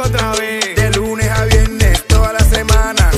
otra 0.00 0.32
vez. 0.32 0.76
De 0.76 0.90
lunes 0.90 1.28
a 1.30 1.44
viernes, 1.44 2.06
todas 2.06 2.32
las 2.32 2.48
semanas. 2.48 3.16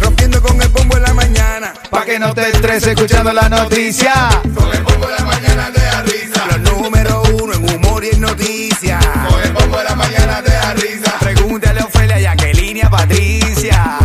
Rompiendo 0.00 0.40
con 0.42 0.60
el 0.60 0.68
bombo 0.68 0.96
en 0.96 1.02
la 1.02 1.14
mañana. 1.14 1.72
Pa' 1.90 2.04
que 2.04 2.18
no 2.18 2.34
te 2.34 2.48
estreses 2.48 2.88
escuchando 2.88 3.32
la 3.32 3.48
noticia. 3.48 4.12
Con 4.54 4.72
el 4.72 4.82
bombo 4.82 5.08
en 5.08 5.16
la 5.16 5.24
mañana 5.24 5.70
te 5.72 5.80
da 5.80 6.02
risa. 6.02 6.46
Los 6.46 6.60
número 6.60 7.22
uno 7.40 7.54
en 7.54 7.74
humor 7.74 8.04
y 8.04 8.10
en 8.10 8.20
noticias. 8.20 9.04
Con 9.28 9.42
el 9.42 9.52
bombo 9.52 9.78
en 9.78 9.84
la 9.84 9.96
mañana 9.96 10.42
te 10.42 10.52
da 10.52 10.74
risa. 10.74 11.18
Pregúntale 11.20 11.80
a 11.80 11.84
Ofelia, 11.84 12.20
Jacqueline 12.20 12.76
y 12.76 12.80
a 12.82 12.90
Patricia. 12.90 13.99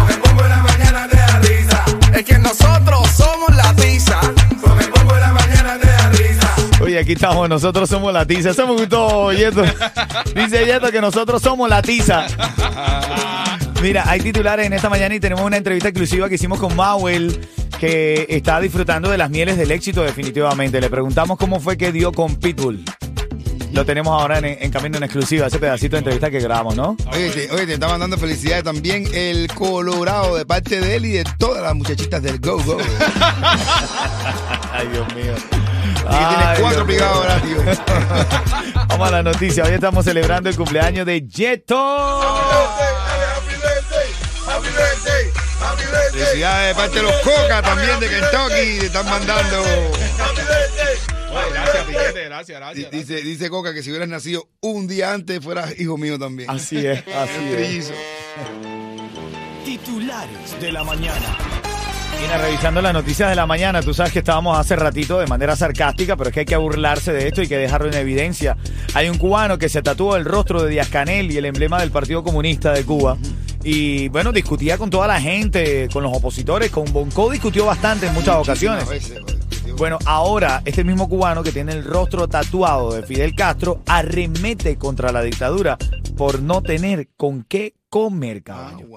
Estamos, 7.15 7.49
nosotros 7.49 7.89
somos 7.89 8.13
la 8.13 8.25
tiza. 8.25 8.53
Se 8.53 8.63
me 8.63 8.73
gustó 8.73 9.07
oyendo. 9.07 9.63
Dice 10.35 10.65
Yeto 10.65 10.91
que 10.91 11.01
nosotros 11.01 11.41
somos 11.41 11.69
la 11.69 11.81
tiza. 11.81 12.27
Mira, 13.81 14.03
hay 14.07 14.19
titulares 14.21 14.65
en 14.65 14.73
esta 14.73 14.89
mañana 14.89 15.15
y 15.15 15.19
tenemos 15.19 15.43
una 15.43 15.57
entrevista 15.57 15.89
exclusiva 15.89 16.29
que 16.29 16.35
hicimos 16.35 16.59
con 16.59 16.75
Mauel, 16.75 17.39
que 17.79 18.25
está 18.29 18.59
disfrutando 18.59 19.09
de 19.09 19.17
las 19.17 19.29
mieles 19.29 19.57
del 19.57 19.71
éxito 19.71 20.03
definitivamente. 20.03 20.79
Le 20.79 20.89
preguntamos 20.89 21.37
cómo 21.37 21.59
fue 21.59 21.77
que 21.77 21.91
dio 21.91 22.11
con 22.11 22.35
Pitbull. 22.35 22.83
Lo 23.71 23.85
tenemos 23.85 24.19
ahora 24.19 24.37
en, 24.39 24.45
en 24.45 24.71
camino 24.71 24.97
en 24.97 25.03
exclusiva, 25.03 25.47
ese 25.47 25.59
pedacito 25.59 25.97
de 25.97 25.99
entrevista 25.99 26.31
que 26.31 26.39
grabamos, 26.39 26.75
¿no? 26.77 26.95
Oye, 27.11 27.29
te, 27.29 27.51
oye, 27.51 27.65
te 27.65 27.73
está 27.73 27.89
mandando 27.89 28.17
felicidades 28.17 28.63
también 28.63 29.05
el 29.13 29.47
Colorado 29.53 30.37
de 30.37 30.45
parte 30.45 30.79
de 30.79 30.95
él 30.95 31.05
y 31.05 31.11
de 31.11 31.25
todas 31.37 31.61
las 31.61 31.75
muchachitas 31.75 32.23
del 32.23 32.39
Go 32.39 32.57
Go. 32.63 32.77
Ay, 34.71 34.87
Dios 34.87 35.13
mío. 35.13 35.64
Y 35.85 36.07
Ay, 36.07 36.35
tienes 36.35 36.59
cuatro 36.59 37.05
ahora, 37.05 37.41
tío. 37.41 37.57
Vamos 38.87 39.07
a 39.07 39.11
la 39.11 39.23
noticia. 39.23 39.63
Hoy 39.63 39.73
estamos 39.73 40.05
celebrando 40.05 40.49
el 40.49 40.55
cumpleaños 40.55 41.05
de 41.05 41.21
Yeto. 41.27 41.75
Felicidades 46.11 46.67
de 46.69 46.75
parte 46.81 46.95
de 46.97 47.03
los 47.03 47.13
Coca 47.21 47.61
también 47.61 47.99
de 47.99 48.07
Kentucky. 48.09 48.79
Te 48.79 48.85
están 48.87 49.05
mandando. 49.05 49.63
Gracias, 51.51 51.83
Piquete, 51.85 52.23
gracias, 52.25 52.47
Di- 52.47 52.81
gracias. 52.83 52.91
Dice, 52.91 53.15
dice 53.21 53.49
Coca 53.49 53.73
que 53.73 53.83
si 53.83 53.89
hubieras 53.89 54.07
nacido 54.07 54.47
un 54.61 54.87
día 54.87 55.11
antes 55.13 55.43
fueras 55.43 55.77
hijo 55.79 55.97
mío 55.97 56.17
también. 56.17 56.49
Así 56.49 56.85
es, 56.85 57.03
así 57.07 57.53
es. 57.57 57.91
Titulares 59.65 60.59
de 60.61 60.71
la 60.71 60.83
mañana. 60.83 61.37
Mira, 62.21 62.37
revisando 62.37 62.81
las 62.81 62.93
noticias 62.93 63.29
de 63.29 63.35
la 63.35 63.45
mañana, 63.45 63.81
tú 63.81 63.93
sabes 63.93 64.11
que 64.11 64.19
estábamos 64.19 64.57
hace 64.57 64.75
ratito 64.75 65.19
de 65.19 65.27
manera 65.27 65.55
sarcástica, 65.55 66.15
pero 66.15 66.29
es 66.29 66.33
que 66.33 66.39
hay 66.41 66.45
que 66.45 66.57
burlarse 66.57 67.13
de 67.13 67.27
esto 67.27 67.41
y 67.41 67.47
que 67.47 67.57
dejarlo 67.57 67.87
en 67.87 67.95
evidencia. 67.95 68.57
Hay 68.93 69.09
un 69.09 69.17
cubano 69.17 69.57
que 69.57 69.69
se 69.69 69.81
tatuó 69.81 70.15
el 70.15 70.25
rostro 70.25 70.63
de 70.63 70.69
Díaz 70.69 70.89
Canel 70.89 71.31
y 71.31 71.37
el 71.37 71.45
emblema 71.45 71.79
del 71.79 71.91
Partido 71.91 72.23
Comunista 72.23 72.71
de 72.71 72.83
Cuba. 72.83 73.17
Y 73.63 74.09
bueno, 74.09 74.31
discutía 74.31 74.77
con 74.77 74.89
toda 74.89 75.07
la 75.07 75.19
gente, 75.19 75.89
con 75.91 76.03
los 76.03 76.15
opositores, 76.15 76.69
con 76.71 76.91
Bonco 76.93 77.31
discutió 77.31 77.65
bastante 77.65 78.07
en 78.07 78.13
muchas 78.13 78.35
ocasiones. 78.35 78.87
Tío. 78.87 79.75
Bueno, 79.75 79.99
ahora 80.05 80.61
este 80.65 80.83
mismo 80.83 81.09
cubano 81.09 81.43
que 81.43 81.51
tiene 81.51 81.73
el 81.73 81.83
rostro 81.83 82.27
tatuado 82.27 82.93
de 82.93 83.03
Fidel 83.03 83.35
Castro 83.35 83.81
arremete 83.87 84.77
contra 84.77 85.11
la 85.11 85.21
dictadura 85.21 85.77
por 86.15 86.41
no 86.41 86.61
tener 86.61 87.09
con 87.17 87.43
qué 87.43 87.73
comer, 87.89 88.43
caballo. 88.43 88.87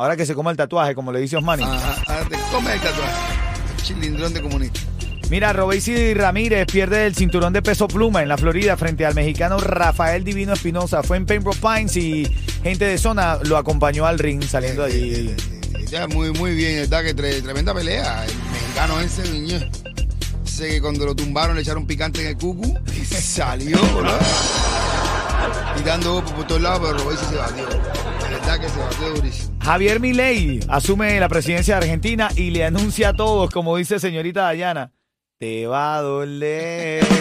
Ahora 0.00 0.16
que 0.16 0.24
se 0.24 0.34
coma 0.34 0.50
el 0.50 0.56
tatuaje, 0.56 0.94
como 0.94 1.12
le 1.12 1.20
dice 1.20 1.36
Osmani. 1.36 1.62
Ajá, 1.62 2.02
ah, 2.08 2.20
te 2.28 2.36
come 2.50 2.72
el 2.72 2.80
tatuaje. 2.80 3.12
Chilindrón 3.82 4.32
de 4.32 4.40
comunista. 4.40 4.80
Mira, 5.28 5.52
Robeysi 5.52 6.14
Ramírez 6.14 6.66
pierde 6.66 7.06
el 7.06 7.14
cinturón 7.14 7.52
de 7.52 7.60
peso 7.60 7.86
pluma 7.86 8.22
en 8.22 8.28
la 8.28 8.38
Florida 8.38 8.76
frente 8.78 9.04
al 9.04 9.14
mexicano 9.14 9.58
Rafael 9.58 10.24
Divino 10.24 10.54
Espinosa. 10.54 11.02
Fue 11.02 11.18
en 11.18 11.26
Pembroke 11.26 11.58
Pines 11.60 11.96
y 11.98 12.26
gente 12.62 12.86
de 12.86 12.96
zona 12.96 13.38
lo 13.44 13.58
acompañó 13.58 14.06
al 14.06 14.18
ring 14.18 14.42
saliendo 14.42 14.84
allí. 14.84 15.36
Ya, 15.88 16.06
muy, 16.08 16.32
muy 16.32 16.54
bien, 16.54 16.76
verdad 16.80 17.02
que 17.04 17.14
tre- 17.14 17.42
tremenda 17.42 17.74
pelea. 17.74 18.24
El 18.24 18.32
mexicano 18.52 19.00
ese, 19.00 19.30
niño. 19.30 19.58
Sé 20.44 20.68
que 20.70 20.80
cuando 20.80 21.04
lo 21.04 21.14
tumbaron 21.14 21.56
le 21.56 21.62
echaron 21.62 21.86
picante 21.86 22.22
en 22.22 22.28
el 22.28 22.36
cucu 22.38 22.74
y 22.98 23.04
salió, 23.04 23.78
¿verdad? 23.94 24.18
Y 25.78 25.82
dando 25.82 26.24
por 26.24 26.46
todos 26.46 26.60
lados, 26.60 26.80
pero 26.82 27.04
Robesi 27.04 27.24
se 27.26 27.36
batió. 27.36 27.66
De 27.66 28.28
verdad 28.30 28.60
que 28.60 28.68
se 28.68 28.78
batió 28.78 29.08
durísimo. 29.14 29.56
Javier 29.62 30.00
Milei 30.00 30.60
asume 30.68 31.18
la 31.20 31.28
presidencia 31.28 31.76
de 31.76 31.84
Argentina 31.84 32.28
y 32.36 32.50
le 32.50 32.64
anuncia 32.64 33.10
a 33.10 33.12
todos, 33.14 33.50
como 33.50 33.76
dice 33.76 33.98
señorita 33.98 34.42
Dayana, 34.42 34.92
te 35.38 35.66
va 35.66 35.96
a 35.96 36.02
doler. 36.02 37.04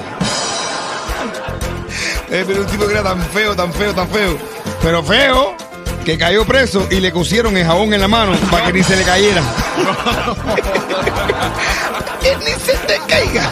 Eh, 2.34 2.45
pero 2.47 2.61
un 2.61 2.67
tipo 2.67 2.85
que 2.85 2.94
era 2.94 3.03
tan 3.03 3.22
feo, 3.22 3.53
tan 3.53 3.73
feo, 3.73 3.94
tan 3.94 4.07
feo. 4.07 4.38
Pero 4.81 5.03
feo, 5.03 5.55
que 6.03 6.17
cayó 6.17 6.45
preso 6.45 6.87
y 6.89 6.99
le 6.99 7.11
cosieron 7.11 7.55
el 7.55 7.65
jabón 7.65 7.93
en 7.93 8.01
la 8.01 8.07
mano 8.07 8.31
para 8.49 8.65
que 8.67 8.73
ni 8.73 8.83
se 8.83 8.95
le 8.95 9.03
cayera. 9.03 9.41
que 12.21 12.35
ni 12.37 12.59
se 12.59 12.73
te 12.87 12.99
caiga. 13.07 13.51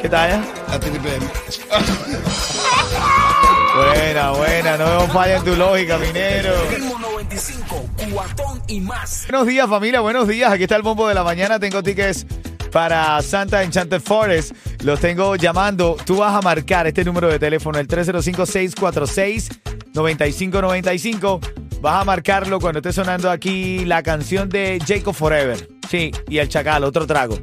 ¿Qué 0.00 0.08
talla? 0.08 0.44
La 0.68 0.78
triple 0.80 1.16
M. 1.16 1.26
Buena, 3.74 4.30
buena, 4.30 4.76
no 4.76 5.00
falla 5.08 5.38
en 5.38 5.44
tu 5.44 5.56
lógica, 5.56 5.98
minero. 5.98 6.52
Ritmo 6.70 6.96
95, 6.96 7.88
cuatón 8.12 8.62
y 8.68 8.80
más. 8.80 9.26
Buenos 9.28 9.48
días, 9.48 9.68
familia, 9.68 9.98
buenos 10.00 10.28
días. 10.28 10.52
Aquí 10.52 10.62
está 10.62 10.76
el 10.76 10.82
bombo 10.82 11.08
de 11.08 11.14
la 11.14 11.24
mañana. 11.24 11.58
Tengo 11.58 11.82
tickets 11.82 12.24
para 12.70 13.20
Santa 13.20 13.64
Enchanted 13.64 14.00
Forest. 14.00 14.52
Los 14.84 15.00
tengo 15.00 15.34
llamando. 15.34 15.96
Tú 16.04 16.18
vas 16.18 16.36
a 16.36 16.40
marcar 16.40 16.86
este 16.86 17.04
número 17.04 17.28
de 17.28 17.40
teléfono, 17.40 17.80
el 17.80 17.88
305-646-9595. 19.94 21.40
Vas 21.80 22.02
a 22.02 22.04
marcarlo 22.04 22.60
cuando 22.60 22.78
esté 22.78 22.92
sonando 22.92 23.30
aquí 23.30 23.84
la 23.84 24.02
canción 24.02 24.48
de 24.48 24.80
Jacob 24.86 25.14
Forever. 25.14 25.68
Sí, 25.88 26.10
y 26.28 26.38
el 26.38 26.48
Chacal, 26.48 26.84
otro 26.84 27.06
trago. 27.06 27.38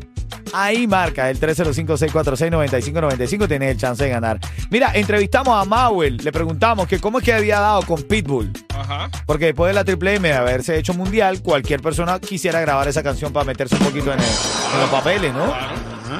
Ahí 0.54 0.86
marca 0.88 1.30
el 1.30 1.40
305-646-9595, 1.40 3.48
tienes 3.48 3.72
el 3.72 3.78
chance 3.78 4.04
de 4.04 4.10
ganar. 4.10 4.40
Mira, 4.70 4.92
entrevistamos 4.94 5.54
a 5.56 5.64
Mauel, 5.64 6.18
le 6.18 6.32
preguntamos 6.32 6.88
que 6.88 7.00
cómo 7.00 7.20
es 7.20 7.26
que 7.26 7.34
había 7.34 7.60
dado 7.60 7.84
con 7.84 8.02
Pitbull. 8.04 8.52
Ajá. 8.76 9.10
Porque 9.26 9.46
después 9.46 9.70
de 9.70 9.74
la 9.76 9.86
Triple 9.86 10.16
M 10.16 10.28
de 10.28 10.34
haberse 10.34 10.78
hecho 10.78 10.94
mundial, 10.94 11.42
cualquier 11.42 11.82
persona 11.82 12.20
quisiera 12.20 12.60
grabar 12.60 12.88
esa 12.88 13.02
canción 13.04 13.32
para 13.32 13.46
meterse 13.46 13.76
un 13.76 13.82
poquito 13.82 14.12
en, 14.12 14.20
el- 14.20 14.26
en 14.26 14.80
los 14.82 14.90
papeles, 14.90 15.34
¿no? 15.34 15.54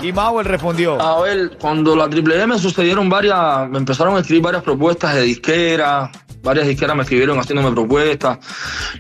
Y 0.02 0.12
Mauel 0.12 0.46
respondió. 0.46 1.02
A 1.02 1.22
ver, 1.22 1.58
cuando 1.60 1.96
la 1.96 2.10
Triple 2.10 2.42
M 2.42 2.58
sucedieron 2.58 3.10
varias, 3.10 3.70
me 3.70 3.78
empezaron 3.78 4.16
a 4.16 4.20
escribir 4.20 4.44
varias 4.44 4.64
propuestas 4.64 5.16
de 5.16 5.22
disquera, 5.22 6.12
varias 6.44 6.68
disqueras 6.68 6.96
me 6.96 7.04
escribieron 7.04 7.38
haciéndome 7.40 7.72
propuestas. 7.72 8.40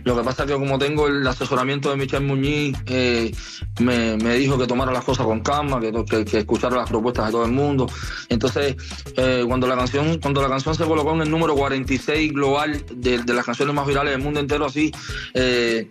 Lo 0.03 0.15
que 0.17 0.23
pasa 0.23 0.43
es 0.43 0.51
que 0.51 0.57
como 0.57 0.77
tengo 0.77 1.07
el 1.07 1.25
asesoramiento 1.27 1.89
de 1.89 1.97
Michelle 1.97 2.25
Muñiz, 2.25 2.77
eh, 2.87 3.31
me, 3.79 4.17
me 4.17 4.35
dijo 4.35 4.57
que 4.57 4.67
tomara 4.67 4.91
las 4.91 5.03
cosas 5.03 5.25
con 5.25 5.41
calma, 5.41 5.79
que, 5.79 5.91
que, 6.09 6.25
que 6.25 6.37
escuchara 6.39 6.75
las 6.77 6.89
propuestas 6.89 7.27
de 7.27 7.31
todo 7.31 7.45
el 7.45 7.51
mundo. 7.51 7.87
Entonces, 8.29 8.75
eh, 9.17 9.43
cuando 9.47 9.67
la 9.67 9.75
canción, 9.75 10.19
cuando 10.19 10.41
la 10.41 10.49
canción 10.49 10.75
se 10.75 10.85
colocó 10.85 11.13
en 11.13 11.21
el 11.21 11.31
número 11.31 11.55
46 11.55 12.33
global 12.33 12.83
de, 12.93 13.19
de 13.23 13.33
las 13.33 13.45
canciones 13.45 13.73
más 13.75 13.87
virales 13.87 14.13
del 14.13 14.21
mundo 14.21 14.39
entero, 14.39 14.65
así, 14.65 14.91
eh, 15.33 15.89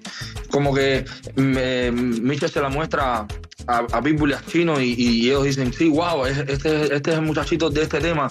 como 0.51 0.75
que 0.75 1.05
me, 1.37 1.91
Michelle 1.93 2.53
se 2.53 2.61
la 2.61 2.69
muestra 2.69 3.27
a, 3.67 3.79
a 3.93 4.03
Pitbull 4.03 4.31
y 4.31 4.35
a 4.35 4.43
Chino 4.47 4.81
y, 4.81 5.29
ellos 5.29 5.45
dicen, 5.45 5.73
sí, 5.73 5.89
wow, 5.89 6.25
es- 6.27 6.39
este, 6.49 6.95
este 6.95 7.11
es 7.13 7.17
el 7.19 7.23
muchachito 7.23 7.71
de 7.71 7.83
este 7.83 8.01
tema. 8.01 8.29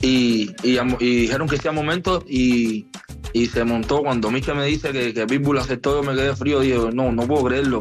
Y, 0.00 0.50
y, 0.64 0.78
y 0.98 1.16
dijeron 1.22 1.48
que 1.48 1.56
sí 1.58 1.68
a 1.68 1.72
momento 1.72 2.24
y, 2.28 2.51
y 3.34 3.46
se 3.46 3.64
montó. 3.64 4.02
Cuando 4.02 4.30
Miche 4.30 4.52
me 4.54 4.66
dice 4.66 4.92
que, 4.92 5.14
que 5.14 5.26
Pitbull 5.26 5.58
aceptó, 5.58 6.02
yo 6.02 6.08
me 6.10 6.14
quedé 6.16 6.36
frío. 6.36 6.60
Dije, 6.60 6.76
no, 6.92 7.10
no 7.12 7.22
puedo 7.26 7.44
creerlo. 7.44 7.78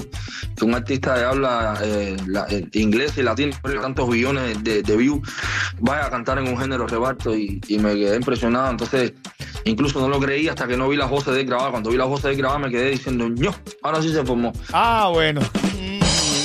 Que 0.56 0.66
un 0.66 0.74
artista 0.76 1.16
de 1.18 1.26
habla 1.26 1.78
eh, 1.84 2.16
la- 2.28 2.46
eh, 2.50 2.68
inglés 2.74 3.14
y 3.18 3.24
latino, 3.24 3.56
tantos 3.82 4.10
billones 4.10 4.64
de, 4.64 4.82
de 4.84 4.98
views, 4.98 5.22
vaya 5.80 6.06
a 6.06 6.10
cantar 6.10 6.38
en 6.40 6.48
un 6.48 6.58
género 6.58 6.88
reparto 6.88 7.36
y, 7.36 7.60
y 7.68 7.78
me 7.80 7.94
quedé 7.96 8.16
impresionado. 8.16 8.70
Entonces, 8.72 9.14
incluso 9.66 10.00
no 10.00 10.08
lo 10.10 10.20
creí 10.20 10.48
hasta 10.48 10.68
que 10.68 10.78
no 10.78 10.88
vi 10.90 10.96
las 10.98 11.10
voces 11.10 11.34
de 11.34 11.42
él 11.42 11.48
grabar. 11.48 11.72
Cuando 11.72 11.90
vi 11.90 11.98
las 11.98 12.08
voces 12.08 12.24
de 12.26 12.32
él 12.32 12.38
grabar, 12.38 12.60
me 12.62 12.70
quedé 12.70 12.92
diciendo, 12.92 13.28
no, 13.30 13.54
ahora 13.84 14.02
sí 14.02 14.12
se 14.14 14.24
formó. 14.24 14.54
Ah, 14.72 15.10
bueno. 15.12 15.42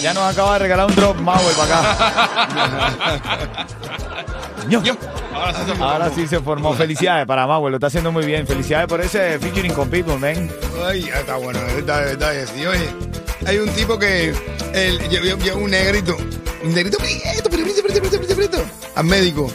Ya 0.03 0.13
nos 0.15 0.25
acaba 0.25 0.53
de 0.55 0.59
regalar 0.61 0.87
un 0.87 0.95
drop 0.95 1.19
Mauel 1.21 1.55
para 1.57 1.81
acá. 1.81 3.67
Ahora 5.37 5.53
sí 5.55 5.65
se 5.67 5.75
fue. 5.75 5.87
Ahora 5.87 6.11
sí 6.15 6.27
se 6.27 6.41
formó. 6.41 6.73
Felicidades 6.75 7.27
para 7.27 7.47
Mauel, 7.47 7.73
lo 7.73 7.77
está 7.77 7.87
haciendo 7.89 8.11
muy 8.13 8.25
bien. 8.25 8.47
Felicidades 8.47 8.87
por 8.89 9.01
ese 9.01 9.39
featuring 9.39 9.73
con 9.73 9.89
Pitbull, 9.91 10.19
man. 10.19 10.51
Ay, 10.87 11.03
ya 11.03 11.21
está 11.21 11.37
bueno, 11.37 11.61
de 11.61 11.83
verdad. 11.83 12.33
que 12.33 12.47
sí. 12.47 12.67
Oye, 12.67 12.89
hay 13.47 13.59
un 13.59 13.69
tipo 13.71 13.99
que. 13.99 14.35
Él, 14.75 14.99
yo, 15.11 15.21
yo- 15.23 15.39
yo- 15.39 15.57
un 15.59 15.71
negrito. 15.71 16.17
Un 16.65 16.75
negrito 16.75 16.99
prieto, 16.99 17.49
prieto, 17.51 17.83
prieto, 17.83 17.83
prieto, 18.01 18.19
prieto, 18.19 18.35
prieto, 18.37 18.59
Al 18.97 19.05
médico. 19.05 19.51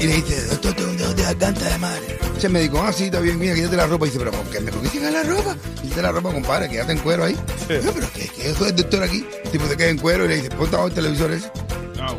Y 0.00 0.06
le 0.06 0.12
dice, 0.14 0.46
doctor, 0.46 0.74
tengo 0.74 0.90
un 0.90 0.96
dolor 0.96 1.14
de 1.16 1.22
garganta 1.24 1.68
de 1.68 1.78
madre. 1.78 2.18
Dice 2.34 2.46
el 2.46 2.52
médico, 2.52 2.80
ah, 2.80 2.92
sí, 2.92 3.04
está 3.06 3.18
bien, 3.18 3.36
mira, 3.38 3.54
quítate 3.54 3.76
la 3.76 3.86
ropa. 3.86 4.06
Y 4.06 4.10
dice, 4.10 4.18
pero 4.20 4.30
¿por 4.30 4.44
qué 4.46 4.60
me 4.60 4.70
pusiste 4.70 5.10
la 5.10 5.22
ropa? 5.24 5.56
Quítate 5.82 6.02
la 6.02 6.12
ropa, 6.12 6.30
compadre, 6.32 6.68
quédate 6.68 6.92
en 6.92 6.98
cuero 6.98 7.24
ahí. 7.24 7.34
No, 7.34 7.92
pero 7.92 8.06
¿qué, 8.14 8.28
qué 8.28 8.50
es 8.50 8.60
el 8.60 8.76
doctor 8.76 9.02
aquí? 9.02 9.26
El 9.44 9.50
tipo 9.50 9.66
se 9.66 9.76
queda 9.76 9.88
en 9.88 9.98
cuero 9.98 10.24
y 10.24 10.28
le 10.28 10.36
dice, 10.36 10.50
ponte 10.50 10.76
abajo 10.76 10.88
el 10.88 10.94
televisor 10.94 11.32
ese. 11.32 11.50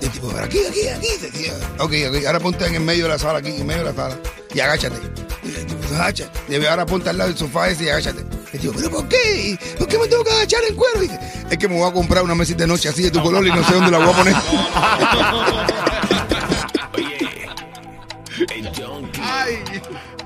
Y 0.01 0.05
el 0.05 0.11
tipo, 0.11 0.29
pero 0.29 0.45
aquí, 0.45 0.59
aquí, 0.67 0.87
aquí. 0.87 1.07
Decía, 1.21 1.53
ok, 1.79 1.93
ok, 2.09 2.25
ahora 2.25 2.39
ponte 2.39 2.65
en 2.65 2.75
el 2.75 2.81
medio 2.81 3.03
de 3.03 3.09
la 3.09 3.19
sala, 3.19 3.39
aquí, 3.39 3.49
en 3.49 3.65
medio 3.65 3.83
de 3.83 3.91
la 3.91 3.95
sala. 3.95 4.17
Y 4.53 4.59
agáchate. 4.59 4.97
Y 5.43 5.55
el 5.55 5.65
tipo 5.65 5.87
se 5.87 5.95
agacha. 5.95 6.31
Y 6.47 6.65
ahora 6.65 6.85
ponte 6.85 7.09
al 7.09 7.17
lado 7.17 7.29
del 7.29 7.37
sofá 7.37 7.69
ese 7.69 7.85
y 7.85 7.89
agáchate. 7.89 8.25
El 8.53 8.59
tipo, 8.59 8.73
¿pero 8.75 8.89
por 8.89 9.07
qué? 9.07 9.57
¿Por 9.77 9.87
qué 9.87 9.97
me 9.97 10.07
tengo 10.07 10.23
que 10.23 10.31
agachar 10.31 10.61
en 10.69 10.75
cuero? 10.75 11.03
Y 11.03 11.07
dice, 11.07 11.19
es 11.49 11.57
que 11.57 11.67
me 11.67 11.75
voy 11.75 11.89
a 11.89 11.93
comprar 11.93 12.23
una 12.23 12.35
mesita 12.35 12.63
de 12.63 12.67
noche 12.67 12.89
así 12.89 13.03
de 13.03 13.11
tu 13.11 13.21
color 13.21 13.45
y 13.45 13.51
no 13.51 13.63
sé 13.63 13.73
dónde 13.73 13.91
la 13.91 13.97
voy 13.99 14.09
a 14.09 14.17
poner. 14.17 14.35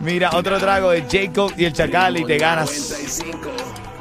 Mira, 0.02 0.32
otro 0.34 0.60
trago 0.60 0.92
de 0.92 1.04
Jacob 1.10 1.54
y 1.58 1.66
el 1.66 1.74
Chacal 1.74 2.18
y 2.18 2.26
te 2.26 2.38
ganas 2.38 3.24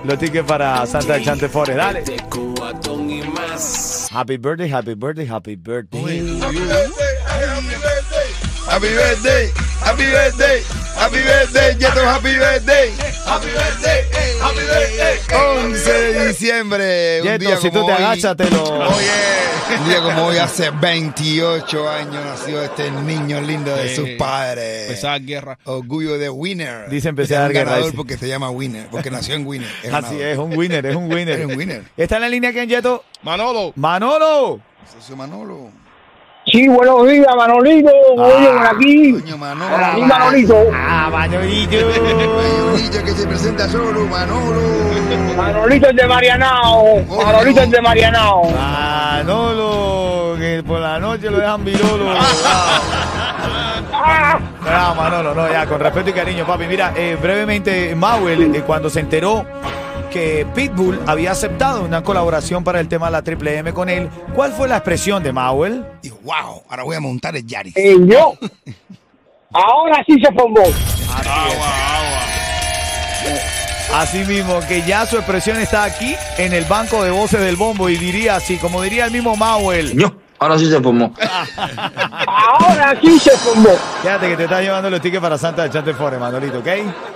los 0.04 0.18
tickets 0.18 0.46
para 0.46 0.84
Santa 0.86 1.14
del 1.14 1.24
Chante 1.24 1.48
Forest. 1.48 1.78
Dale. 1.78 2.04
Happy 4.12 4.36
birthday, 4.36 4.68
happy 4.68 4.92
birthday, 4.92 5.24
happy 5.24 5.54
birthday. 5.54 5.98
Happy 5.98 6.58
birthday, 6.58 7.08
happy 8.68 8.92
birthday, 8.92 9.48
happy 9.80 10.04
birthday, 10.12 10.60
happy 11.00 11.22
birthday, 11.24 11.72
happy 11.72 11.80
Yeto, 11.80 12.04
happy 12.04 12.36
birthday. 12.36 12.90
Happy 13.24 13.48
birthday, 13.56 14.04
happy 14.38 14.66
birthday. 14.68 14.91
11 15.34 15.92
de 15.92 16.28
diciembre. 16.28 17.20
un 17.22 17.26
Yeto, 17.28 17.38
día 17.38 17.56
si 17.56 17.68
como 17.70 17.80
tú 17.80 17.86
te 17.86 17.92
hoy. 17.92 18.02
agachas, 18.02 18.36
te 18.36 18.50
lo... 18.50 18.64
Un 19.80 19.88
día 19.88 20.02
como 20.02 20.26
hoy, 20.26 20.36
hace 20.36 20.68
28 20.70 21.88
años, 21.88 22.22
nació 22.24 22.62
este 22.62 22.90
niño 22.90 23.40
lindo 23.40 23.74
de 23.74 23.88
Sí. 23.88 23.96
sus 23.96 24.08
padres. 24.18 24.88
Empezaba 24.88 25.18
guerra. 25.18 25.58
Orgullo 25.64 26.18
de 26.18 26.28
Winner. 26.28 26.90
Dice 26.90 27.08
empecé 27.08 27.34
Es 27.34 27.38
a 27.38 27.42
dar 27.42 27.52
guerra, 27.52 27.64
ganador 27.70 27.84
dice. 27.86 27.96
porque 27.96 28.18
se 28.18 28.28
llama 28.28 28.50
Winner, 28.50 28.88
porque 28.90 29.10
nació 29.10 29.34
en 29.34 29.46
Winner. 29.46 29.70
es 29.82 29.92
Así 29.94 30.18
ganador. 30.18 30.20
es, 30.26 30.38
un 30.38 30.56
winner, 30.58 30.86
es 30.86 30.96
un 30.96 31.04
winner. 31.12 31.40
Es 31.40 31.46
un 31.46 31.56
winner. 31.56 31.84
Está 31.96 32.16
en 32.16 32.22
la 32.22 32.28
línea 32.28 32.52
que 32.52 32.66
Yeto. 32.66 33.02
Manolo. 33.22 33.72
Manolo. 33.76 34.60
Socio 34.92 35.16
Manolo. 35.16 35.70
Sí, 36.52 36.68
buenos 36.68 37.08
días, 37.08 37.34
Manolito. 37.34 37.90
Oye, 38.14 38.48
por 38.48 38.66
aquí. 38.66 39.12
Coño, 39.12 39.38
Manolo. 39.38 39.70
Por 39.70 39.82
aquí, 39.82 40.02
Manolito. 40.02 40.56
Ah, 40.74 41.08
Manolito. 41.10 41.76
Manolito 42.36 43.04
que 43.04 43.12
se 43.12 43.26
presenta 43.26 43.68
solo, 43.70 44.06
Manolo. 44.06 44.60
Manolito 45.34 45.88
es 45.88 45.96
de 45.96 46.06
Marianao. 46.06 47.04
Manolito 47.06 47.62
es 47.62 47.70
de 47.70 47.80
Marianao. 47.80 48.50
Manolo, 48.50 50.36
que 50.38 50.62
por 50.62 50.80
la 50.80 50.98
noche 50.98 51.30
lo 51.30 51.38
dejan 51.38 51.64
virolo. 51.64 52.04
Ah, 53.94 54.94
Manolo, 54.94 55.34
no, 55.34 55.50
ya, 55.50 55.64
con 55.66 55.80
respeto 55.80 56.10
y 56.10 56.12
cariño, 56.12 56.44
papi. 56.46 56.66
Mira, 56.66 56.92
eh, 56.94 57.16
brevemente, 57.20 57.94
Mauel, 57.94 58.54
eh, 58.54 58.62
cuando 58.66 58.90
se 58.90 59.00
enteró 59.00 59.46
que 60.12 60.46
Pitbull 60.54 61.00
había 61.06 61.32
aceptado 61.32 61.82
una 61.82 62.02
colaboración 62.02 62.62
para 62.62 62.80
el 62.80 62.88
tema 62.88 63.06
de 63.06 63.12
la 63.12 63.22
Triple 63.22 63.56
M 63.58 63.72
con 63.72 63.88
él, 63.88 64.10
¿cuál 64.34 64.52
fue 64.52 64.68
la 64.68 64.76
expresión 64.76 65.22
de 65.22 65.32
Mauel? 65.32 65.84
Dijo, 66.02 66.18
wow, 66.22 66.62
ahora 66.68 66.82
voy 66.82 66.96
a 66.96 67.00
montar 67.00 67.34
el 67.34 67.46
Yaris. 67.46 67.76
Eh, 67.76 67.96
yo. 68.06 68.34
Ahora 69.52 70.02
sí 70.06 70.14
se 70.22 70.32
formó. 70.32 70.62
Así 73.94 74.18
mismo, 74.24 74.60
que 74.68 74.82
ya 74.82 75.04
su 75.06 75.16
expresión 75.16 75.58
está 75.58 75.84
aquí 75.84 76.14
en 76.38 76.52
el 76.52 76.64
banco 76.64 77.02
de 77.02 77.10
voces 77.10 77.40
del 77.40 77.56
bombo 77.56 77.88
y 77.88 77.96
diría 77.96 78.36
así, 78.36 78.56
como 78.56 78.82
diría 78.82 79.06
el 79.06 79.10
mismo 79.10 79.36
Mauel. 79.36 79.96
No, 79.96 80.14
ahora 80.42 80.58
sí 80.58 80.68
se 80.68 80.80
formó. 80.80 81.12
Ahora 82.26 82.96
sí 83.00 83.18
se 83.18 83.30
formó. 83.38 83.70
Quédate 84.02 84.28
que 84.28 84.36
te 84.36 84.44
estás 84.44 84.60
llevando 84.60 84.90
los 84.90 85.00
tickets 85.00 85.22
para 85.22 85.38
Santa 85.38 85.62
de 85.64 85.70
Chante 85.70 85.94
Forest, 85.94 86.20
Manolito, 86.20 86.58
¿ok? 86.58 86.68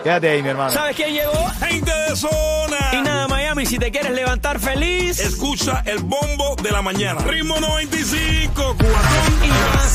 Quédate 0.02 0.28
ahí, 0.28 0.42
mi 0.42 0.48
hermano. 0.50 0.70
¿Sabes 0.70 0.96
quién 0.96 1.12
llegó? 1.12 1.50
Gente 1.60 1.92
de 2.08 2.16
zona. 2.16 2.76
Y 2.92 3.02
nada, 3.02 3.28
Miami, 3.28 3.66
si 3.66 3.78
te 3.78 3.90
quieres 3.90 4.12
levantar 4.12 4.58
feliz 4.58 5.18
Escucha 5.20 5.82
el 5.86 5.98
bombo 5.98 6.56
de 6.62 6.70
la 6.70 6.82
mañana. 6.82 7.20
Ritmo 7.22 7.58
95, 7.58 8.52
cuatón 8.54 9.44
y 9.44 9.48
más. 9.48 9.86